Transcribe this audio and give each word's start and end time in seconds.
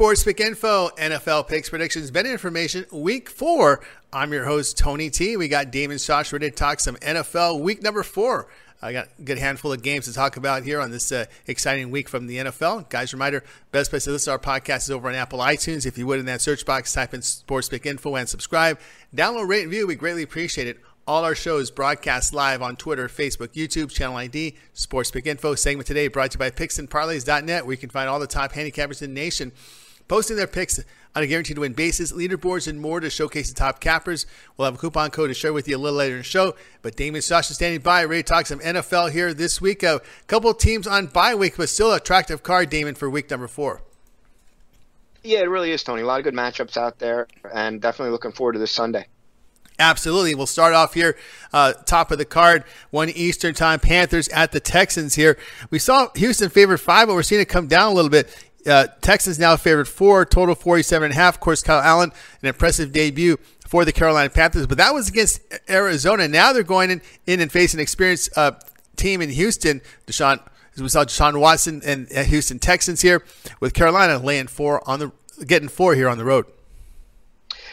Sports 0.00 0.24
Pick 0.24 0.40
Info, 0.40 0.88
NFL 0.96 1.46
picks, 1.46 1.68
predictions, 1.68 2.10
betting 2.10 2.32
information, 2.32 2.86
week 2.90 3.28
four. 3.28 3.84
I'm 4.10 4.32
your 4.32 4.46
host, 4.46 4.78
Tony 4.78 5.10
T. 5.10 5.36
We 5.36 5.46
got 5.46 5.70
Damon 5.70 5.98
Sosh 5.98 6.32
ready 6.32 6.48
to 6.48 6.56
talk 6.56 6.80
some 6.80 6.96
NFL 6.96 7.60
week 7.60 7.82
number 7.82 8.02
four. 8.02 8.48
I 8.80 8.94
got 8.94 9.08
a 9.18 9.22
good 9.22 9.36
handful 9.36 9.74
of 9.74 9.82
games 9.82 10.06
to 10.06 10.14
talk 10.14 10.38
about 10.38 10.62
here 10.62 10.80
on 10.80 10.90
this 10.90 11.12
uh, 11.12 11.26
exciting 11.46 11.90
week 11.90 12.08
from 12.08 12.28
the 12.28 12.38
NFL. 12.38 12.88
Guys, 12.88 13.12
reminder 13.12 13.44
best 13.72 13.90
place 13.90 14.04
to 14.04 14.12
listen 14.12 14.32
to 14.32 14.42
our 14.42 14.58
podcast 14.58 14.84
is 14.84 14.90
over 14.90 15.10
on 15.10 15.14
Apple 15.14 15.40
iTunes. 15.40 15.84
If 15.84 15.98
you 15.98 16.06
would, 16.06 16.18
in 16.18 16.24
that 16.24 16.40
search 16.40 16.64
box, 16.64 16.94
type 16.94 17.12
in 17.12 17.20
Sports 17.20 17.68
Pick 17.68 17.84
Info 17.84 18.16
and 18.16 18.26
subscribe. 18.26 18.80
Download, 19.14 19.46
rate, 19.46 19.64
and 19.64 19.70
view. 19.70 19.86
We 19.86 19.96
greatly 19.96 20.22
appreciate 20.22 20.66
it. 20.66 20.80
All 21.06 21.24
our 21.24 21.34
shows 21.34 21.70
broadcast 21.70 22.32
live 22.32 22.62
on 22.62 22.76
Twitter, 22.76 23.06
Facebook, 23.06 23.48
YouTube, 23.48 23.90
Channel 23.90 24.16
ID, 24.16 24.56
Sports 24.72 25.10
Pick 25.10 25.26
Info. 25.26 25.54
Segment 25.56 25.86
today 25.86 26.08
brought 26.08 26.30
to 26.30 26.36
you 26.36 26.38
by 26.38 26.50
PicksandParlays.net, 26.50 27.66
where 27.66 27.72
you 27.74 27.78
can 27.78 27.90
find 27.90 28.08
all 28.08 28.18
the 28.18 28.26
top 28.26 28.54
handicappers 28.54 29.02
in 29.02 29.12
the 29.12 29.20
nation 29.20 29.52
posting 30.10 30.36
their 30.36 30.48
picks 30.48 30.80
on 31.14 31.22
a 31.22 31.26
guaranteed 31.28 31.54
to 31.54 31.60
win 31.60 31.72
basis, 31.72 32.10
leaderboards, 32.10 32.66
and 32.66 32.80
more 32.80 32.98
to 32.98 33.08
showcase 33.08 33.48
the 33.48 33.54
top 33.54 33.78
cappers. 33.78 34.26
We'll 34.56 34.64
have 34.64 34.74
a 34.74 34.78
coupon 34.78 35.10
code 35.10 35.30
to 35.30 35.34
share 35.34 35.52
with 35.52 35.68
you 35.68 35.76
a 35.76 35.78
little 35.78 35.98
later 35.98 36.16
in 36.16 36.20
the 36.20 36.24
show. 36.24 36.56
But 36.82 36.96
Damon 36.96 37.22
Sasha 37.22 37.54
standing 37.54 37.80
by, 37.80 38.04
ready 38.04 38.24
to 38.24 38.28
talk 38.28 38.46
some 38.46 38.58
NFL 38.58 39.12
here 39.12 39.32
this 39.32 39.60
week. 39.60 39.84
A 39.84 40.00
couple 40.26 40.52
teams 40.52 40.88
on 40.88 41.06
bye 41.06 41.36
week, 41.36 41.56
but 41.56 41.68
still 41.68 41.92
attractive 41.92 42.42
card, 42.42 42.70
Damon, 42.70 42.96
for 42.96 43.08
week 43.08 43.30
number 43.30 43.46
four. 43.46 43.82
Yeah, 45.22 45.40
it 45.40 45.48
really 45.48 45.70
is, 45.70 45.84
Tony. 45.84 46.02
A 46.02 46.06
lot 46.06 46.18
of 46.18 46.24
good 46.24 46.34
matchups 46.34 46.76
out 46.76 46.98
there, 46.98 47.28
and 47.54 47.80
definitely 47.80 48.10
looking 48.10 48.32
forward 48.32 48.54
to 48.54 48.58
this 48.58 48.72
Sunday. 48.72 49.06
Absolutely. 49.78 50.34
We'll 50.34 50.46
start 50.46 50.74
off 50.74 50.92
here, 50.92 51.16
uh, 51.52 51.72
top 51.72 52.10
of 52.10 52.18
the 52.18 52.26
card, 52.26 52.64
one 52.90 53.08
Eastern 53.08 53.54
time, 53.54 53.80
Panthers 53.80 54.28
at 54.28 54.52
the 54.52 54.60
Texans 54.60 55.14
here. 55.14 55.38
We 55.70 55.78
saw 55.78 56.08
Houston 56.16 56.50
favored 56.50 56.78
five, 56.78 57.06
but 57.08 57.14
we're 57.14 57.22
seeing 57.22 57.40
it 57.40 57.48
come 57.48 57.66
down 57.66 57.92
a 57.92 57.94
little 57.94 58.10
bit. 58.10 58.49
Uh, 58.66 58.86
Texans 59.00 59.38
now 59.38 59.56
favored 59.56 59.88
four, 59.88 60.24
total 60.24 60.54
47 60.54 61.06
and 61.06 61.12
a 61.12 61.16
half. 61.16 61.36
Of 61.36 61.40
course, 61.40 61.62
Kyle 61.62 61.80
Allen, 61.80 62.12
an 62.42 62.48
impressive 62.48 62.92
debut 62.92 63.38
for 63.66 63.84
the 63.84 63.92
Carolina 63.92 64.28
Panthers, 64.28 64.66
but 64.66 64.78
that 64.78 64.92
was 64.92 65.08
against 65.08 65.40
Arizona. 65.68 66.26
Now 66.26 66.52
they're 66.52 66.62
going 66.62 66.90
in, 66.90 67.02
in 67.26 67.40
and 67.40 67.50
facing 67.50 67.78
an 67.78 67.82
experienced 67.82 68.36
uh, 68.36 68.52
team 68.96 69.22
in 69.22 69.30
Houston. 69.30 69.80
Deshaun, 70.06 70.40
as 70.74 70.82
we 70.82 70.88
saw, 70.88 71.04
Deshaun 71.04 71.40
Watson 71.40 71.80
and 71.84 72.08
uh, 72.14 72.24
Houston 72.24 72.58
Texans 72.58 73.00
here 73.00 73.24
with 73.60 73.72
Carolina 73.72 74.18
laying 74.18 74.48
four 74.48 74.86
on 74.88 74.98
the 74.98 75.12
getting 75.46 75.68
four 75.68 75.94
here 75.94 76.08
on 76.08 76.18
the 76.18 76.24
road. 76.24 76.46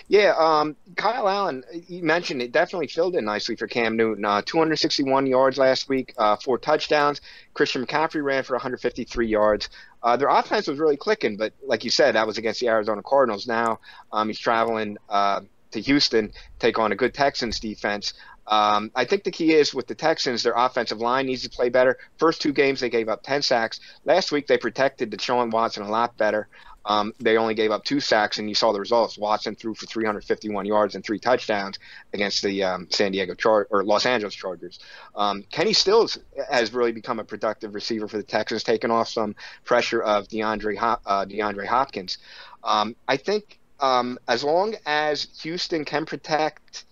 Yeah, 0.10 0.34
um, 0.38 0.78
Kyle 0.96 1.28
Allen, 1.28 1.66
you 1.88 2.02
mentioned 2.02 2.42
it 2.42 2.54
definitely 2.54 2.88
filled 2.88 3.16
in 3.18 3.26
nicely 3.26 3.58
for 3.58 3.68
Cam 3.68 3.98
Newton. 3.98 4.24
Uh, 4.24 4.42
261 4.46 5.28
yards 5.28 5.58
last 5.58 5.90
week, 5.90 6.14
uh, 6.18 6.38
four 6.38 6.58
touchdowns. 6.58 7.20
Christian 7.54 7.86
McCaffrey 7.86 8.24
ran 8.24 8.44
for 8.44 8.54
153 8.54 9.28
yards. 9.28 9.68
Uh, 10.02 10.16
their 10.16 10.30
offense 10.30 10.68
was 10.68 10.80
really 10.80 10.96
clicking, 10.96 11.36
but 11.36 11.52
like 11.66 11.84
you 11.84 11.90
said, 11.90 12.16
that 12.16 12.26
was 12.26 12.38
against 12.38 12.62
the 12.62 12.70
Arizona 12.70 13.02
Cardinals. 13.04 13.48
Now 13.48 13.80
um, 14.14 14.30
he's 14.30 14.40
traveling 14.40 14.98
uh, 15.10 15.42
to 15.72 15.82
Houston, 15.82 16.32
take 16.60 16.80
on 16.80 16.94
a 16.94 16.96
good 16.96 17.14
Texans 17.14 17.60
defense. 17.60 18.14
Um, 18.48 18.92
I 18.96 19.04
think 19.04 19.26
the 19.26 19.32
key 19.32 19.54
is 19.54 19.74
with 19.74 19.88
the 19.88 19.96
Texans, 19.96 20.42
their 20.42 20.54
offensive 20.56 21.00
line 21.00 21.26
needs 21.26 21.44
to 21.44 21.50
play 21.50 21.68
better. 21.68 21.98
First 22.18 22.42
two 22.42 22.54
games, 22.54 22.80
they 22.80 22.90
gave 22.90 23.10
up 23.10 23.24
10 23.24 23.42
sacks. 23.42 23.82
Last 24.06 24.32
week, 24.32 24.48
they 24.48 24.58
protected 24.58 25.12
Deshaun 25.12 25.52
Watson 25.52 25.84
a 25.84 25.90
lot 25.90 26.16
better. 26.16 26.48
Um, 26.88 27.14
they 27.20 27.36
only 27.36 27.54
gave 27.54 27.70
up 27.72 27.84
two 27.84 28.00
sacks, 28.00 28.40
and 28.40 28.48
you 28.48 28.56
saw 28.56 28.72
the 28.72 28.80
results. 28.80 29.18
Watson 29.18 29.56
threw 29.56 29.76
for 29.76 29.86
351 29.86 30.66
yards 30.66 30.96
and 30.96 31.04
three 31.04 31.20
touchdowns 31.20 31.78
against 32.14 32.42
the 32.42 32.64
um, 32.64 32.88
San 32.90 33.12
Diego 33.12 33.36
Char- 33.36 33.68
or 33.70 33.84
Los 33.84 34.06
Angeles 34.06 34.34
Chargers. 34.34 34.80
Um, 35.14 35.44
Kenny 35.52 35.74
Stills 35.74 36.18
has 36.50 36.74
really 36.74 36.94
become 36.94 37.20
a 37.20 37.26
productive 37.26 37.76
receiver 37.76 38.08
for 38.08 38.16
the 38.16 38.24
Texans, 38.24 38.64
taking 38.64 38.90
off 38.90 39.10
some 39.10 39.36
pressure 39.66 40.02
of 40.02 40.30
DeAndre 40.30 40.78
uh, 40.82 41.26
DeAndre 41.26 41.68
Hopkins. 41.68 42.20
Um, 42.64 42.96
I 43.06 43.18
think 43.18 43.60
um, 43.82 44.18
as 44.30 44.46
long 44.46 44.76
as 44.86 45.28
Houston 45.42 45.84
can 45.84 46.06
protect 46.06 46.86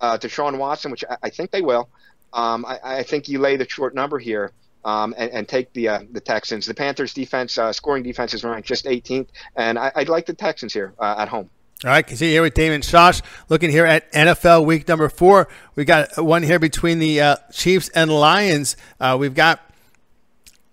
uh, 0.00 0.16
Deshaun 0.16 0.56
Watson, 0.56 0.90
which 0.90 1.04
I, 1.08 1.16
I 1.24 1.28
think 1.28 1.50
they 1.50 1.62
will, 1.62 1.90
um, 2.32 2.64
I, 2.64 2.78
I 2.82 3.02
think 3.02 3.28
you 3.28 3.38
lay 3.40 3.56
the 3.58 3.68
short 3.68 3.94
number 3.94 4.18
here 4.18 4.52
um, 4.84 5.14
and, 5.16 5.30
and, 5.30 5.48
take 5.48 5.72
the 5.72 5.88
uh, 5.88 6.00
the 6.10 6.20
Texans. 6.20 6.66
The 6.66 6.74
Panthers' 6.74 7.14
defense, 7.14 7.56
uh, 7.58 7.72
scoring 7.72 8.02
defense, 8.02 8.34
is 8.34 8.44
ranked 8.44 8.68
just 8.68 8.84
18th, 8.84 9.28
and 9.56 9.78
I, 9.78 9.92
would 9.96 10.08
like 10.08 10.26
the 10.26 10.34
Texans 10.34 10.72
here 10.72 10.94
uh, 10.98 11.16
at 11.18 11.28
home. 11.28 11.50
All 11.84 11.90
right, 11.90 12.06
continue 12.06 12.34
here 12.34 12.42
with 12.42 12.54
Damon 12.54 12.82
Sosh. 12.82 13.22
Looking 13.48 13.70
here 13.70 13.84
at 13.84 14.10
NFL 14.12 14.64
week 14.64 14.86
number 14.86 15.08
four. 15.08 15.48
We 15.74 15.84
got 15.84 16.16
one 16.16 16.44
here 16.44 16.60
between 16.60 17.00
the 17.00 17.20
uh, 17.20 17.36
Chiefs 17.52 17.88
and 17.88 18.10
Lions. 18.10 18.76
Uh, 19.00 19.16
we've 19.18 19.34
got 19.34 19.60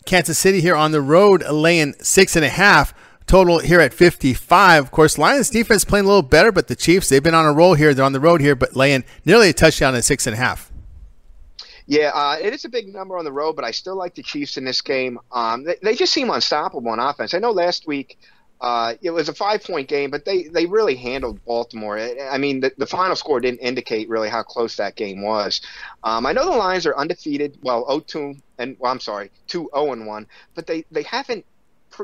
Kansas 0.05 0.37
City 0.37 0.61
here 0.61 0.75
on 0.75 0.91
the 0.91 1.01
road 1.01 1.43
laying 1.49 1.93
six 2.01 2.35
and 2.35 2.45
a 2.45 2.49
half. 2.49 2.93
Total 3.25 3.59
here 3.59 3.79
at 3.79 3.93
55. 3.93 4.83
Of 4.83 4.91
course, 4.91 5.17
Lions 5.17 5.49
defense 5.49 5.83
playing 5.85 6.05
a 6.05 6.07
little 6.07 6.23
better, 6.23 6.51
but 6.51 6.67
the 6.67 6.75
Chiefs, 6.75 7.09
they've 7.09 7.23
been 7.23 7.35
on 7.35 7.45
a 7.45 7.53
roll 7.53 7.75
here. 7.75 7.93
They're 7.93 8.05
on 8.05 8.13
the 8.13 8.19
road 8.19 8.41
here, 8.41 8.55
but 8.55 8.75
laying 8.75 9.03
nearly 9.25 9.49
a 9.49 9.53
touchdown 9.53 9.95
at 9.95 10.03
six 10.03 10.25
and 10.27 10.35
a 10.35 10.37
half. 10.37 10.68
Yeah, 11.89 12.11
uh, 12.13 12.37
it 12.39 12.53
is 12.53 12.65
a 12.65 12.69
big 12.69 12.93
number 12.93 13.17
on 13.17 13.25
the 13.25 13.31
road, 13.31 13.55
but 13.55 13.65
I 13.65 13.71
still 13.71 13.95
like 13.95 14.13
the 14.13 14.21
Chiefs 14.21 14.57
in 14.57 14.63
this 14.63 14.79
game. 14.79 15.17
Um, 15.31 15.63
they, 15.63 15.75
they, 15.81 15.95
just 15.95 16.13
seem 16.13 16.29
unstoppable 16.29 16.91
on 16.91 16.99
offense. 16.99 17.33
I 17.33 17.39
know 17.39 17.49
last 17.49 17.87
week 17.87 18.19
uh, 18.61 18.93
it 19.01 19.09
was 19.09 19.27
a 19.27 19.33
five 19.33 19.63
point 19.63 19.87
game, 19.87 20.11
but 20.11 20.23
they, 20.23 20.43
they 20.43 20.67
really 20.67 20.95
handled 20.95 21.43
Baltimore. 21.45 21.97
I 21.97 22.37
mean, 22.37 22.59
the, 22.59 22.71
the 22.77 22.85
final 22.85 23.15
score 23.15 23.39
didn't 23.39 23.61
indicate 23.61 24.07
really 24.07 24.29
how 24.29 24.43
close 24.43 24.75
that 24.75 24.97
game 24.97 25.23
was. 25.23 25.61
Um, 26.03 26.27
I 26.27 26.31
know 26.31 26.45
the 26.45 26.57
Lions 26.57 26.85
are 26.85 26.95
undefeated, 26.95 27.57
well, 27.63 27.83
0 27.87 28.01
2, 28.01 28.35
and 28.59 28.75
well, 28.77 28.91
I'm 28.91 28.99
sorry, 28.99 29.31
2 29.47 29.71
0 29.73 30.05
1, 30.05 30.27
but 30.53 30.67
they, 30.67 30.85
they 30.91 31.01
haven't, 31.01 31.43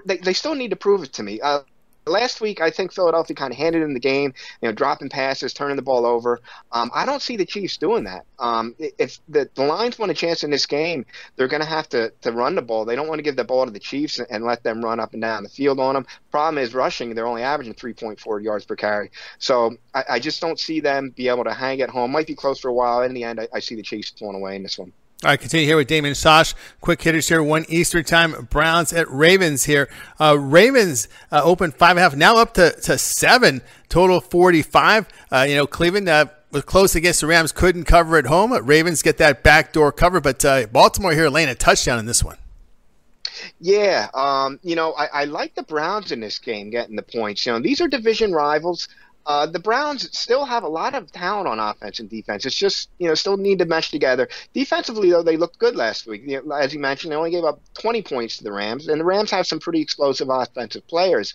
they, 0.03 0.17
they 0.17 0.33
still 0.33 0.55
need 0.55 0.71
to 0.71 0.75
prove 0.75 1.03
it 1.03 1.13
to 1.13 1.21
me. 1.21 1.41
Uh, 1.41 1.59
last 2.05 2.41
week, 2.41 2.61
I 2.61 2.69
think 2.69 2.93
Philadelphia 2.93 3.35
kind 3.35 3.51
of 3.51 3.57
handed 3.57 3.81
in 3.81 3.93
the 3.93 3.99
game, 3.99 4.33
you 4.61 4.67
know, 4.67 4.73
dropping 4.73 5.09
passes, 5.09 5.53
turning 5.53 5.75
the 5.75 5.81
ball 5.81 6.05
over. 6.05 6.39
Um, 6.71 6.91
I 6.93 7.05
don't 7.05 7.21
see 7.21 7.37
the 7.37 7.45
Chiefs 7.45 7.77
doing 7.77 8.03
that. 8.05 8.25
Um, 8.39 8.75
if 8.79 9.19
the, 9.27 9.49
the 9.55 9.63
Lions 9.63 9.97
want 9.97 10.11
a 10.11 10.15
chance 10.15 10.43
in 10.43 10.51
this 10.51 10.65
game, 10.65 11.05
they're 11.35 11.47
going 11.47 11.61
to 11.61 11.67
have 11.67 11.89
to 11.89 12.11
to 12.21 12.31
run 12.31 12.55
the 12.55 12.61
ball. 12.61 12.85
They 12.85 12.95
don't 12.95 13.07
want 13.07 13.19
to 13.19 13.23
give 13.23 13.35
the 13.35 13.43
ball 13.43 13.65
to 13.65 13.71
the 13.71 13.79
Chiefs 13.79 14.19
and, 14.19 14.27
and 14.29 14.43
let 14.43 14.63
them 14.63 14.83
run 14.83 14.99
up 14.99 15.13
and 15.13 15.21
down 15.21 15.43
the 15.43 15.49
field 15.49 15.79
on 15.79 15.95
them. 15.95 16.05
Problem 16.31 16.63
is 16.63 16.73
rushing; 16.73 17.13
they're 17.15 17.27
only 17.27 17.43
averaging 17.43 17.73
3.4 17.73 18.43
yards 18.43 18.65
per 18.65 18.75
carry. 18.75 19.11
So 19.39 19.77
I, 19.93 20.03
I, 20.11 20.19
just 20.19 20.41
don't 20.41 20.59
see 20.59 20.79
them 20.79 21.11
be 21.15 21.29
able 21.29 21.43
to 21.43 21.53
hang 21.53 21.81
at 21.81 21.89
home. 21.89 22.11
Might 22.11 22.27
be 22.27 22.35
close 22.35 22.59
for 22.59 22.69
a 22.69 22.73
while. 22.73 23.01
In 23.01 23.13
the 23.13 23.23
end, 23.23 23.39
I, 23.39 23.47
I 23.53 23.59
see 23.59 23.75
the 23.75 23.83
Chiefs 23.83 24.11
pulling 24.11 24.35
away 24.35 24.55
in 24.55 24.63
this 24.63 24.77
one. 24.77 24.91
All 25.23 25.31
right, 25.31 25.39
continue 25.39 25.65
here 25.65 25.77
with 25.77 25.87
Damon 25.87 26.13
Sosh. 26.13 26.53
Quick 26.81 27.01
hitters 27.01 27.29
here, 27.29 27.41
one 27.41 27.65
Eastern 27.69 28.03
time. 28.03 28.47
Browns 28.49 28.91
at 28.91 29.09
Ravens 29.09 29.63
here. 29.63 29.89
Uh, 30.19 30.37
Ravens 30.37 31.07
uh, 31.31 31.41
open 31.41 31.71
five 31.71 31.91
and 31.91 31.99
a 31.99 32.01
half, 32.01 32.15
now 32.15 32.35
up 32.35 32.53
to, 32.55 32.71
to 32.81 32.97
seven, 32.97 33.61
total 33.87 34.19
45. 34.19 35.07
Uh, 35.31 35.45
you 35.47 35.55
know, 35.55 35.65
Cleveland 35.65 36.09
uh, 36.09 36.25
was 36.51 36.63
close 36.63 36.95
against 36.95 37.21
the 37.21 37.27
Rams, 37.27 37.53
couldn't 37.53 37.85
cover 37.85 38.17
at 38.17 38.25
home. 38.25 38.51
Ravens 38.65 39.01
get 39.01 39.17
that 39.17 39.41
backdoor 39.41 39.93
cover, 39.93 40.19
but 40.19 40.43
uh, 40.43 40.67
Baltimore 40.67 41.13
here 41.13 41.29
laying 41.29 41.49
a 41.49 41.55
touchdown 41.55 41.97
in 41.97 42.05
this 42.05 42.21
one. 42.21 42.37
Yeah, 43.59 44.09
um, 44.13 44.59
you 44.63 44.75
know, 44.75 44.93
I, 44.93 45.05
I, 45.05 45.23
like 45.25 45.55
the 45.55 45.63
Browns 45.63 46.11
in 46.11 46.19
this 46.19 46.39
game 46.39 46.69
getting 46.69 46.95
the 46.95 47.03
points. 47.03 47.45
You 47.45 47.53
know, 47.53 47.59
these 47.59 47.81
are 47.81 47.87
division 47.87 48.31
rivals. 48.31 48.87
Uh, 49.25 49.47
the 49.47 49.59
Browns 49.59 50.17
still 50.17 50.45
have 50.45 50.63
a 50.63 50.67
lot 50.67 50.93
of 50.93 51.11
talent 51.11 51.47
on 51.47 51.59
offense 51.59 51.99
and 51.99 52.09
defense. 52.09 52.45
It's 52.45 52.55
just 52.55 52.89
you 52.99 53.07
know 53.07 53.15
still 53.15 53.37
need 53.37 53.59
to 53.59 53.65
mesh 53.65 53.91
together. 53.91 54.27
Defensively 54.53 55.09
though, 55.09 55.23
they 55.23 55.37
looked 55.37 55.57
good 55.57 55.75
last 55.75 56.05
week. 56.05 56.23
You 56.25 56.43
know, 56.45 56.55
as 56.55 56.73
you 56.73 56.79
mentioned, 56.79 57.11
they 57.11 57.15
only 57.17 57.31
gave 57.31 57.43
up 57.43 57.59
20 57.75 58.01
points 58.03 58.37
to 58.37 58.43
the 58.43 58.51
Rams, 58.51 58.87
and 58.87 58.99
the 58.99 59.05
Rams 59.05 59.31
have 59.31 59.47
some 59.47 59.59
pretty 59.59 59.81
explosive 59.81 60.29
offensive 60.29 60.87
players. 60.87 61.33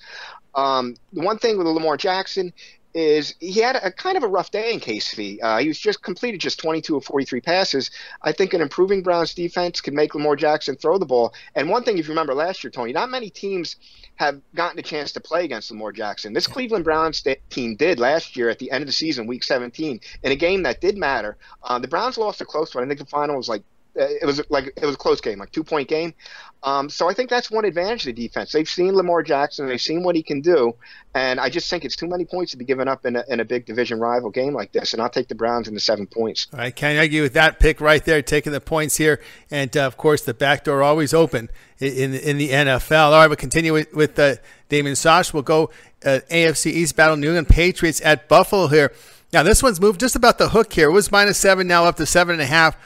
Um, 0.55 0.97
the 1.13 1.23
one 1.23 1.39
thing 1.39 1.59
with 1.59 1.67
Lamar 1.67 1.97
Jackson 1.97 2.53
is 2.95 3.35
he 3.41 3.61
had 3.61 3.77
a 3.77 3.93
kind 3.93 4.17
of 4.17 4.23
a 4.23 4.29
rough 4.29 4.51
day 4.51 4.73
in 4.73 4.81
KC. 4.81 5.39
Uh, 5.43 5.59
he 5.59 5.69
was 5.69 5.79
just 5.79 6.03
completed 6.03 6.41
just 6.41 6.59
22 6.59 6.97
of 6.97 7.05
43 7.05 7.41
passes. 7.41 7.91
I 8.23 8.33
think 8.33 8.55
an 8.55 8.61
improving 8.61 9.03
Browns 9.03 9.35
defense 9.35 9.81
could 9.81 9.95
make 9.95 10.15
Lamar 10.15 10.37
Jackson 10.37 10.77
throw 10.77 10.99
the 10.99 11.07
ball. 11.07 11.33
And 11.55 11.69
one 11.69 11.85
thing, 11.85 11.99
if 11.99 12.07
you 12.07 12.11
remember 12.11 12.35
last 12.35 12.65
year, 12.65 12.71
Tony, 12.71 12.93
not 12.93 13.11
many 13.11 13.31
teams 13.31 13.77
have 14.17 14.41
gotten 14.55 14.79
a 14.79 14.83
chance 14.83 15.13
to 15.13 15.21
play 15.21 15.45
against 15.45 15.71
Lamar 15.71 15.93
Jackson. 15.93 16.33
This 16.33 16.47
Cleveland 16.47 16.85
Browns 16.85 17.25
team 17.49 17.77
did 17.77 17.99
last 17.99 18.37
year 18.37 18.51
at 18.51 18.59
the 18.59 18.71
end 18.71 18.83
of 18.83 18.87
the 18.87 18.93
season, 18.93 19.27
Week 19.27 19.43
17, 19.43 20.01
in 20.23 20.33
a 20.33 20.37
game 20.37 20.65
that 20.65 20.81
did 20.81 20.99
matter. 20.99 21.39
Uh, 21.63 21.79
the 21.79 21.89
Browns 21.89 22.19
lost 22.19 22.41
a 22.41 22.45
close 22.45 22.75
one. 22.75 22.85
I 22.85 22.87
think 22.87 23.01
the 23.01 23.07
final 23.07 23.37
was 23.37 23.49
like 23.49 23.63
it 23.95 24.27
was 24.27 24.41
like 24.51 24.67
it 24.77 24.85
was 24.85 24.95
a 24.95 24.99
close 24.99 25.21
game, 25.21 25.39
like 25.39 25.53
two 25.53 25.65
point 25.65 25.89
game. 25.89 26.15
Um, 26.63 26.91
so 26.91 27.09
I 27.09 27.15
think 27.15 27.31
that's 27.31 27.51
one 27.51 27.65
advantage 27.65 28.07
of 28.07 28.15
the 28.15 28.29
defense. 28.29 28.53
They've 28.53 28.69
seen 28.69 28.95
Lamar 28.95 29.23
Jackson, 29.23 29.67
they've 29.67 29.81
seen 29.81 30.03
what 30.03 30.15
he 30.15 30.23
can 30.23 30.43
do, 30.43 30.75
and 31.15 31.41
I 31.41 31.49
just 31.49 31.71
think 31.71 31.85
it's 31.85 31.97
too 31.97 32.07
many 32.07 32.25
points 32.25 32.53
to 32.53 32.59
be 32.59 32.65
given 32.67 32.87
up 32.87 33.07
in 33.07 33.17
a, 33.17 33.25
in 33.29 33.41
a 33.41 33.45
big 33.45 33.65
division 33.65 33.99
rival 33.99 34.31
game 34.31 34.53
like 34.53 34.73
this. 34.73 34.93
And 34.93 35.01
I'll 35.01 35.09
take 35.09 35.29
the 35.29 35.35
Browns 35.35 35.69
in 35.69 35.75
the 35.75 35.81
seven 35.81 36.07
points. 36.07 36.49
All 36.53 36.59
right, 36.59 36.75
can't 36.75 36.99
argue 36.99 37.23
with 37.23 37.33
that 37.33 37.61
pick 37.61 37.81
right 37.81 38.05
there, 38.05 38.21
taking 38.21 38.53
the 38.53 38.61
points 38.61 38.97
here, 38.99 39.21
and 39.51 39.75
uh, 39.77 39.87
of 39.87 39.97
course 39.97 40.23
the 40.23 40.35
back 40.35 40.65
door 40.65 40.83
always 40.83 41.15
open 41.15 41.49
in 41.79 42.15
in 42.15 42.39
the 42.39 42.51
NFL. 42.51 43.13
All 43.13 43.13
right, 43.13 43.27
we'll 43.27 43.37
continue 43.37 43.73
with, 43.73 43.93
with 43.95 44.19
uh, 44.19 44.37
Damon 44.69 44.97
Sosh. 44.97 45.33
We'll 45.33 45.43
go 45.43 45.71
uh, 46.05 46.21
AFC 46.31 46.67
East 46.67 46.95
battle, 46.95 47.17
New 47.17 47.29
England 47.29 47.49
Patriots 47.49 48.01
at 48.05 48.29
Buffalo 48.29 48.69
here. 48.69 48.93
Now 49.33 49.45
this 49.45 49.63
one's 49.63 49.81
moved 49.81 50.01
just 50.01 50.17
about 50.17 50.39
the 50.39 50.49
hook 50.51 50.73
here. 50.73 50.91
It 50.91 50.93
was 50.93 51.13
minus 51.13 51.39
seven, 51.39 51.67
now 51.67 51.85
up 51.85 51.97
to 51.97 52.07
seven 52.07 52.35
and 52.35 52.43
a 52.43 52.47
half 52.47 52.77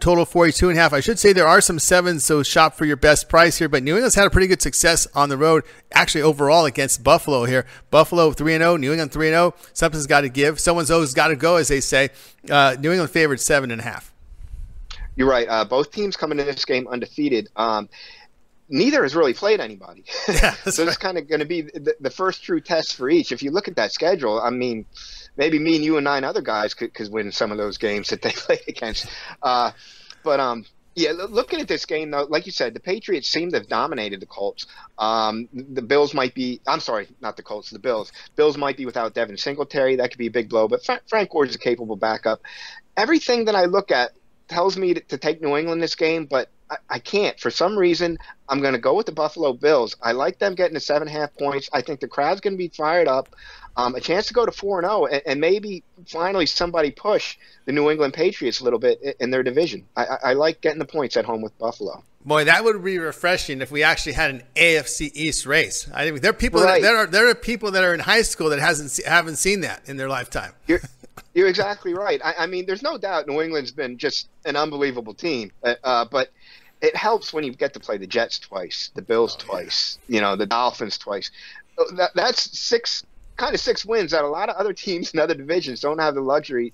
total 0.00 0.24
42 0.24 0.70
and 0.70 0.78
a 0.78 0.80
half. 0.80 0.92
I 0.92 1.00
should 1.00 1.18
say 1.18 1.32
there 1.32 1.46
are 1.46 1.60
some 1.60 1.78
sevens, 1.78 2.24
so 2.24 2.42
shop 2.42 2.74
for 2.74 2.84
your 2.84 2.96
best 2.96 3.28
price 3.28 3.58
here. 3.58 3.68
But 3.68 3.82
New 3.82 3.94
England's 3.94 4.14
had 4.14 4.26
a 4.26 4.30
pretty 4.30 4.46
good 4.46 4.62
success 4.62 5.06
on 5.14 5.28
the 5.28 5.36
road, 5.36 5.64
actually 5.92 6.22
overall 6.22 6.64
against 6.64 7.04
Buffalo 7.04 7.44
here. 7.44 7.66
Buffalo 7.90 8.32
3 8.32 8.54
and 8.54 8.62
0, 8.62 8.76
New 8.76 8.92
England 8.92 9.12
3 9.12 9.28
and 9.28 9.34
0. 9.34 9.54
Something's 9.72 10.06
got 10.06 10.22
to 10.22 10.28
give. 10.28 10.58
Someone's 10.60 10.90
always 10.90 11.14
got 11.14 11.28
to 11.28 11.36
go, 11.36 11.56
as 11.56 11.68
they 11.68 11.80
say. 11.80 12.10
Uh, 12.50 12.76
New 12.78 12.90
England 12.90 13.10
favored 13.10 13.40
seven 13.40 13.70
and 13.70 13.80
a 13.80 13.84
half. 13.84 14.12
You're 15.16 15.28
right. 15.28 15.48
Uh, 15.48 15.64
both 15.64 15.90
teams 15.90 16.16
coming 16.16 16.38
in 16.38 16.46
this 16.46 16.64
game 16.64 16.86
undefeated. 16.86 17.48
Um, 17.56 17.88
neither 18.68 19.02
has 19.02 19.14
really 19.16 19.34
played 19.34 19.60
anybody. 19.60 20.04
Yeah, 20.28 20.52
so 20.70 20.82
right. 20.82 20.88
it's 20.88 20.96
kind 20.96 21.18
of 21.18 21.28
going 21.28 21.40
to 21.40 21.46
be 21.46 21.62
the, 21.62 21.96
the, 22.00 22.10
first 22.10 22.42
true 22.42 22.60
test 22.60 22.96
for 22.96 23.08
each. 23.10 23.32
If 23.32 23.42
you 23.42 23.50
look 23.50 23.68
at 23.68 23.76
that 23.76 23.92
schedule, 23.92 24.40
I 24.40 24.50
mean, 24.50 24.84
maybe 25.38 25.58
me 25.58 25.76
and 25.76 25.84
you 25.84 25.96
and 25.96 26.04
nine 26.04 26.24
other 26.24 26.42
guys 26.42 26.74
could, 26.74 26.92
could 26.92 27.10
win 27.10 27.32
some 27.32 27.50
of 27.50 27.56
those 27.56 27.78
games 27.78 28.10
that 28.10 28.20
they 28.20 28.30
played 28.36 28.60
against. 28.68 29.06
Uh, 29.42 29.70
but 30.22 30.40
um, 30.40 30.66
yeah, 30.94 31.12
looking 31.12 31.60
at 31.60 31.68
this 31.68 31.86
game 31.86 32.10
though, 32.10 32.24
like 32.24 32.44
you 32.44 32.52
said, 32.52 32.74
the 32.74 32.80
Patriots 32.80 33.28
seem 33.28 33.50
to 33.52 33.58
have 33.58 33.68
dominated 33.68 34.20
the 34.20 34.26
Colts. 34.26 34.66
Um, 34.98 35.48
the 35.52 35.80
Bills 35.80 36.12
might 36.12 36.34
be, 36.34 36.60
I'm 36.66 36.80
sorry, 36.80 37.08
not 37.20 37.36
the 37.36 37.42
Colts, 37.42 37.70
the 37.70 37.78
Bills. 37.78 38.12
Bills 38.36 38.58
might 38.58 38.76
be 38.76 38.84
without 38.84 39.14
Devin 39.14 39.36
Singletary. 39.36 39.96
That 39.96 40.10
could 40.10 40.18
be 40.18 40.26
a 40.26 40.30
big 40.30 40.48
blow. 40.48 40.66
But 40.66 40.84
Frank 41.06 41.30
Gore 41.30 41.46
is 41.46 41.54
a 41.54 41.58
capable 41.58 41.96
backup. 41.96 42.42
Everything 42.96 43.44
that 43.44 43.54
I 43.54 43.66
look 43.66 43.92
at 43.92 44.10
tells 44.48 44.76
me 44.76 44.94
to, 44.94 45.00
to 45.00 45.18
take 45.18 45.40
New 45.40 45.56
England 45.56 45.80
this 45.80 45.94
game, 45.94 46.26
but 46.26 46.50
I, 46.70 46.76
I 46.90 46.98
can't. 46.98 47.38
For 47.38 47.50
some 47.50 47.78
reason, 47.78 48.18
I'm 48.48 48.60
going 48.60 48.74
to 48.74 48.80
go 48.80 48.94
with 48.94 49.06
the 49.06 49.12
Buffalo 49.12 49.52
Bills. 49.52 49.96
I 50.02 50.12
like 50.12 50.38
them 50.38 50.54
getting 50.54 50.74
to 50.74 50.80
seven 50.80 51.08
and 51.08 51.16
a 51.16 51.20
half 51.20 51.34
points. 51.36 51.68
I 51.72 51.82
think 51.82 52.00
the 52.00 52.08
crowd's 52.08 52.40
going 52.40 52.54
to 52.54 52.58
be 52.58 52.68
fired 52.68 53.08
up 53.08 53.34
um, 53.78 53.94
a 53.94 54.00
chance 54.00 54.26
to 54.26 54.34
go 54.34 54.44
to 54.44 54.50
four 54.50 54.80
and 54.80 54.86
zero, 54.86 55.06
oh, 55.10 55.20
and 55.24 55.40
maybe 55.40 55.84
finally 56.06 56.46
somebody 56.46 56.90
push 56.90 57.38
the 57.64 57.72
New 57.72 57.90
England 57.90 58.12
Patriots 58.12 58.60
a 58.60 58.64
little 58.64 58.80
bit 58.80 59.16
in 59.20 59.30
their 59.30 59.44
division. 59.44 59.86
I, 59.96 60.04
I, 60.04 60.18
I 60.24 60.32
like 60.32 60.60
getting 60.60 60.80
the 60.80 60.84
points 60.84 61.16
at 61.16 61.24
home 61.24 61.42
with 61.42 61.56
Buffalo. 61.58 62.02
Boy, 62.24 62.44
that 62.44 62.64
would 62.64 62.82
be 62.82 62.98
refreshing 62.98 63.62
if 63.62 63.70
we 63.70 63.84
actually 63.84 64.14
had 64.14 64.30
an 64.30 64.42
AFC 64.56 65.12
East 65.14 65.46
race. 65.46 65.88
I 65.94 66.10
mean, 66.10 66.20
there 66.20 66.30
are 66.30 66.34
people 66.34 66.60
right. 66.60 66.82
that, 66.82 66.86
there 66.86 66.96
are 66.96 67.06
there 67.06 67.28
are 67.28 67.34
people 67.36 67.70
that 67.70 67.84
are 67.84 67.94
in 67.94 68.00
high 68.00 68.22
school 68.22 68.50
that 68.50 68.58
hasn't 68.58 69.06
haven't 69.06 69.36
seen 69.36 69.60
that 69.60 69.88
in 69.88 69.96
their 69.96 70.08
lifetime. 70.08 70.52
You're, 70.66 70.80
you're 71.34 71.48
exactly 71.48 71.94
right. 71.94 72.20
I, 72.24 72.34
I, 72.40 72.46
mean, 72.46 72.66
there's 72.66 72.82
no 72.82 72.98
doubt 72.98 73.28
New 73.28 73.40
England's 73.40 73.70
been 73.70 73.96
just 73.96 74.28
an 74.44 74.56
unbelievable 74.56 75.14
team, 75.14 75.52
uh, 75.62 75.74
uh, 75.84 76.04
but 76.04 76.30
it 76.80 76.94
helps 76.96 77.32
when 77.32 77.44
you 77.44 77.52
get 77.52 77.74
to 77.74 77.80
play 77.80 77.98
the 77.98 78.06
Jets 78.06 78.38
twice, 78.38 78.90
the 78.94 79.02
Bills 79.02 79.36
oh, 79.40 79.44
twice, 79.44 79.98
yeah. 80.06 80.14
you 80.14 80.20
know, 80.20 80.36
the 80.36 80.46
Dolphins 80.46 80.98
twice. 80.98 81.30
That, 81.96 82.10
that's 82.14 82.58
six 82.58 83.04
kind 83.36 83.54
of 83.54 83.60
six 83.60 83.84
wins 83.84 84.10
that 84.10 84.24
a 84.24 84.28
lot 84.28 84.48
of 84.48 84.56
other 84.56 84.72
teams 84.84 85.12
in 85.12 85.20
other 85.20 85.34
divisions 85.34 85.80
don't 85.80 85.98
have 85.98 86.14
the 86.14 86.20
luxury 86.20 86.72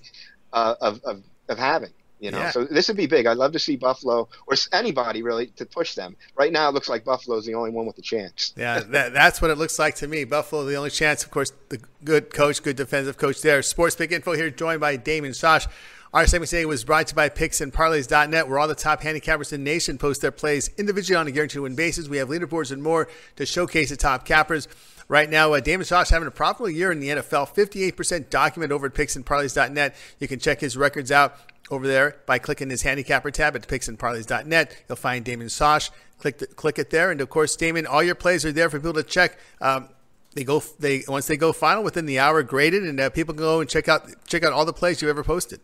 uh, 0.53 0.75
of, 0.81 1.01
of, 1.03 1.23
of 1.49 1.57
having. 1.57 1.91
You 2.19 2.31
know, 2.31 2.39
yeah. 2.39 2.51
so 2.51 2.63
this 2.63 2.87
would 2.87 2.95
be 2.95 3.07
big. 3.07 3.25
I'd 3.25 3.37
love 3.37 3.51
to 3.51 3.59
see 3.59 3.75
Buffalo 3.75 4.29
or 4.47 4.55
anybody 4.71 5.21
really 5.21 5.47
to 5.57 5.65
push 5.65 5.95
them. 5.95 6.15
Right 6.35 6.51
now, 6.51 6.69
it 6.69 6.73
looks 6.73 6.87
like 6.87 7.03
Buffalo's 7.03 7.45
the 7.45 7.55
only 7.55 7.71
one 7.71 7.85
with 7.85 7.97
a 7.97 8.01
chance. 8.01 8.53
Yeah, 8.55 8.79
that, 8.79 9.13
that's 9.13 9.41
what 9.41 9.51
it 9.51 9.57
looks 9.57 9.77
like 9.77 9.95
to 9.95 10.07
me. 10.07 10.23
Buffalo, 10.23 10.63
the 10.63 10.75
only 10.75 10.91
chance. 10.91 11.25
Of 11.25 11.31
course, 11.31 11.51
the 11.67 11.79
good 12.05 12.33
coach, 12.33 12.63
good 12.63 12.77
defensive 12.77 13.17
coach 13.17 13.41
there. 13.41 13.61
Sports 13.61 13.97
Pick 13.97 14.13
Info 14.13 14.31
here, 14.31 14.49
joined 14.49 14.79
by 14.79 14.95
Damon 14.95 15.33
Sosh. 15.33 15.67
Our 16.15 16.25
segment 16.25 16.49
today 16.49 16.63
was 16.63 16.85
brought 16.85 17.07
to 17.07 17.11
you 17.11 17.15
by 17.17 17.27
PicksandParlays.net, 17.27 18.47
where 18.47 18.57
all 18.57 18.69
the 18.69 18.73
top 18.73 19.01
handicappers 19.01 19.51
in 19.51 19.65
the 19.65 19.69
nation 19.69 19.97
post 19.97 20.21
their 20.21 20.31
plays 20.31 20.69
individually 20.77 21.17
on 21.17 21.27
a 21.27 21.31
guaranteed 21.31 21.59
win 21.59 21.75
basis. 21.75 22.07
We 22.07 22.19
have 22.19 22.29
leaderboards 22.29 22.71
and 22.71 22.81
more 22.81 23.09
to 23.35 23.45
showcase 23.45 23.89
the 23.89 23.97
top 23.97 24.23
cappers. 24.23 24.69
Right 25.09 25.29
now, 25.29 25.51
uh, 25.51 25.59
Damon 25.59 25.85
Sosh 25.85 26.09
having 26.09 26.29
a 26.29 26.31
profitable 26.31 26.69
year 26.69 26.89
in 26.89 27.01
the 27.01 27.09
NFL, 27.09 27.53
58% 27.53 28.29
document 28.29 28.71
over 28.71 28.85
at 28.85 28.93
PicksandParlays.net. 28.93 29.93
You 30.19 30.29
can 30.29 30.39
check 30.39 30.61
his 30.61 30.77
records 30.77 31.11
out 31.11 31.35
over 31.69 31.85
there 31.85 32.15
by 32.25 32.39
clicking 32.39 32.69
his 32.69 32.83
handicapper 32.83 33.29
tab 33.29 33.57
at 33.57 33.67
PicksandParlays.net. 33.67 34.83
You'll 34.87 34.95
find 34.95 35.25
Damon 35.25 35.49
Sosh. 35.49 35.89
Click 36.19 36.37
the, 36.37 36.47
click 36.47 36.79
it 36.79 36.91
there, 36.91 37.11
and 37.11 37.19
of 37.19 37.29
course, 37.29 37.57
Damon, 37.57 37.85
all 37.85 38.01
your 38.01 38.15
plays 38.15 38.45
are 38.45 38.53
there 38.53 38.69
for 38.69 38.79
people 38.79 38.93
to 38.93 39.03
check. 39.03 39.37
Um, 39.59 39.89
they 40.33 40.45
go 40.45 40.63
they 40.79 41.03
once 41.09 41.27
they 41.27 41.35
go 41.35 41.51
final 41.51 41.83
within 41.83 42.05
the 42.05 42.19
hour 42.19 42.41
graded, 42.41 42.83
and 42.83 43.01
uh, 43.01 43.09
people 43.09 43.33
can 43.33 43.43
go 43.43 43.59
and 43.59 43.69
check 43.69 43.89
out 43.89 44.07
check 44.27 44.45
out 44.45 44.53
all 44.53 44.63
the 44.63 44.71
plays 44.71 45.01
you 45.01 45.09
ever 45.09 45.21
posted. 45.21 45.59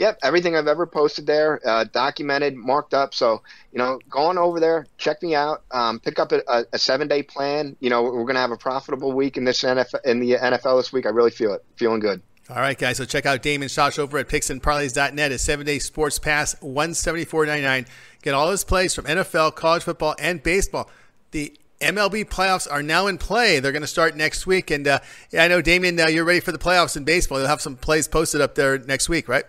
Yep, 0.00 0.20
everything 0.22 0.56
I've 0.56 0.66
ever 0.66 0.86
posted 0.86 1.26
there, 1.26 1.60
uh, 1.62 1.84
documented, 1.84 2.56
marked 2.56 2.94
up. 2.94 3.12
So, 3.12 3.42
you 3.70 3.76
know, 3.76 4.00
go 4.08 4.20
on 4.20 4.38
over 4.38 4.58
there, 4.58 4.86
check 4.96 5.22
me 5.22 5.34
out, 5.34 5.62
um, 5.72 6.00
pick 6.00 6.18
up 6.18 6.32
a, 6.32 6.40
a, 6.72 6.78
seven 6.78 7.06
day 7.06 7.22
plan. 7.22 7.76
You 7.80 7.90
know, 7.90 8.04
we're 8.04 8.22
going 8.22 8.34
to 8.34 8.40
have 8.40 8.50
a 8.50 8.56
profitable 8.56 9.12
week 9.12 9.36
in 9.36 9.44
this 9.44 9.60
NFL, 9.60 10.02
in 10.06 10.18
the 10.18 10.36
NFL 10.36 10.78
this 10.78 10.90
week. 10.90 11.04
I 11.04 11.10
really 11.10 11.30
feel 11.30 11.52
it, 11.52 11.62
feeling 11.76 12.00
good. 12.00 12.22
All 12.48 12.56
right, 12.56 12.78
guys. 12.78 12.96
So 12.96 13.04
check 13.04 13.26
out 13.26 13.42
Damon 13.42 13.68
Sosh 13.68 13.98
over 13.98 14.16
at 14.16 14.26
picksandparlays.net. 14.26 15.32
A 15.32 15.38
seven 15.38 15.66
day 15.66 15.78
sports 15.78 16.18
pass, 16.18 16.56
one 16.62 16.94
seventy 16.94 17.26
four 17.26 17.44
ninety 17.44 17.62
nine. 17.62 17.84
Get 18.22 18.32
all 18.32 18.50
his 18.50 18.64
plays 18.64 18.94
from 18.94 19.04
NFL, 19.04 19.54
college 19.54 19.82
football, 19.82 20.16
and 20.18 20.42
baseball. 20.42 20.88
The 21.32 21.54
MLB 21.82 22.24
playoffs 22.24 22.66
are 22.72 22.82
now 22.82 23.06
in 23.06 23.18
play. 23.18 23.60
They're 23.60 23.70
going 23.70 23.82
to 23.82 23.86
start 23.86 24.16
next 24.16 24.46
week, 24.46 24.70
and 24.70 24.88
uh, 24.88 25.00
yeah, 25.30 25.44
I 25.44 25.48
know 25.48 25.60
Damien, 25.60 26.00
uh, 26.00 26.06
you're 26.06 26.24
ready 26.24 26.40
for 26.40 26.52
the 26.52 26.58
playoffs 26.58 26.96
in 26.96 27.04
baseball. 27.04 27.38
You'll 27.38 27.48
have 27.48 27.60
some 27.60 27.76
plays 27.76 28.08
posted 28.08 28.40
up 28.40 28.54
there 28.54 28.78
next 28.78 29.10
week, 29.10 29.28
right? 29.28 29.44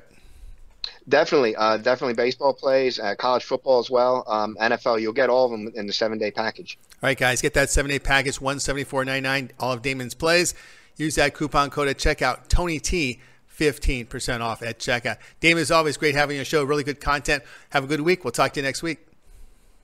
Definitely, 1.09 1.55
uh, 1.55 1.77
definitely 1.77 2.13
baseball 2.13 2.53
plays, 2.53 2.99
uh, 2.99 3.15
college 3.15 3.43
football 3.43 3.79
as 3.79 3.89
well, 3.89 4.23
um, 4.27 4.55
NFL. 4.61 5.01
You'll 5.01 5.13
get 5.13 5.29
all 5.29 5.45
of 5.45 5.51
them 5.51 5.71
in 5.75 5.87
the 5.87 5.93
seven 5.93 6.19
day 6.19 6.31
package. 6.31 6.77
All 7.01 7.07
right, 7.07 7.17
guys, 7.17 7.41
get 7.41 7.55
that 7.55 7.69
seven 7.69 7.89
day 7.89 7.99
package, 7.99 8.39
one 8.39 8.59
seventy 8.59 8.83
four 8.83 9.03
ninety 9.03 9.21
nine. 9.21 9.51
All 9.59 9.73
of 9.73 9.81
Damon's 9.81 10.13
plays. 10.13 10.53
Use 10.97 11.15
that 11.15 11.33
coupon 11.33 11.69
code 11.69 11.87
at 11.87 11.97
checkout. 11.97 12.47
Tony 12.47 12.79
T. 12.79 13.19
15% 13.59 14.41
off 14.41 14.63
at 14.63 14.79
checkout. 14.79 15.17
Damon, 15.39 15.61
is 15.61 15.69
always 15.69 15.95
great 15.95 16.15
having 16.15 16.35
you 16.35 16.41
on 16.41 16.45
show. 16.45 16.63
Really 16.63 16.83
good 16.83 16.99
content. 16.99 17.43
Have 17.69 17.83
a 17.83 17.87
good 17.87 18.01
week. 18.01 18.23
We'll 18.23 18.31
talk 18.31 18.53
to 18.53 18.59
you 18.59 18.63
next 18.63 18.81
week. 18.81 19.05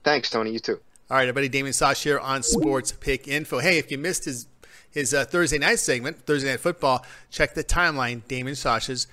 Thanks, 0.03 0.31
Tony. 0.31 0.51
You 0.51 0.59
too. 0.59 0.79
All 1.09 1.17
right, 1.17 1.23
everybody. 1.23 1.47
Damon 1.47 1.73
Sosh 1.73 2.03
here 2.03 2.17
on 2.17 2.41
Sports 2.43 2.91
Pick 2.91 3.27
Info. 3.27 3.59
Hey, 3.59 3.77
if 3.77 3.91
you 3.91 3.97
missed 3.97 4.25
his 4.25 4.47
his 4.89 5.13
uh, 5.13 5.25
Thursday 5.25 5.59
night 5.59 5.79
segment, 5.79 6.25
Thursday 6.25 6.49
Night 6.49 6.59
Football, 6.59 7.05
check 7.29 7.53
the 7.53 7.63
timeline. 7.63 8.27
Damon 8.27 8.55
Sosh's 8.55 9.07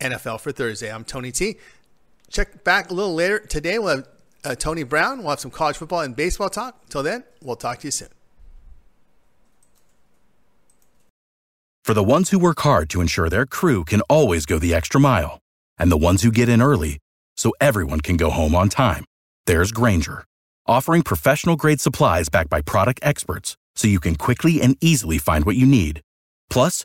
NFL 0.00 0.40
for 0.40 0.52
Thursday. 0.52 0.92
I'm 0.92 1.04
Tony 1.04 1.32
T. 1.32 1.56
Check 2.28 2.64
back 2.64 2.90
a 2.90 2.94
little 2.94 3.14
later 3.14 3.40
today. 3.40 3.78
We'll 3.78 3.96
have 3.96 4.08
uh, 4.44 4.54
Tony 4.54 4.82
Brown. 4.82 5.18
We'll 5.18 5.30
have 5.30 5.40
some 5.40 5.50
college 5.50 5.76
football 5.76 6.00
and 6.00 6.14
baseball 6.16 6.50
talk. 6.50 6.78
Until 6.84 7.02
then, 7.02 7.24
we'll 7.42 7.56
talk 7.56 7.78
to 7.78 7.86
you 7.86 7.90
soon. 7.90 8.08
For 11.84 11.94
the 11.94 12.04
ones 12.04 12.30
who 12.30 12.38
work 12.38 12.60
hard 12.60 12.88
to 12.90 13.00
ensure 13.00 13.28
their 13.28 13.46
crew 13.46 13.84
can 13.84 14.00
always 14.02 14.46
go 14.46 14.58
the 14.58 14.74
extra 14.74 15.00
mile, 15.00 15.40
and 15.78 15.90
the 15.90 15.96
ones 15.96 16.22
who 16.22 16.30
get 16.30 16.48
in 16.48 16.62
early 16.62 16.98
so 17.36 17.52
everyone 17.60 18.00
can 18.00 18.16
go 18.16 18.30
home 18.30 18.54
on 18.54 18.68
time, 18.68 19.04
there's 19.46 19.72
Grainger, 19.72 20.24
offering 20.66 21.02
professional 21.02 21.56
grade 21.56 21.80
supplies 21.80 22.28
backed 22.28 22.50
by 22.50 22.60
product 22.60 23.00
experts 23.02 23.56
so 23.74 23.88
you 23.88 23.98
can 23.98 24.14
quickly 24.14 24.60
and 24.60 24.76
easily 24.80 25.18
find 25.18 25.44
what 25.44 25.56
you 25.56 25.66
need. 25.66 26.00
Plus, 26.48 26.84